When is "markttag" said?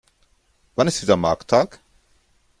1.15-1.79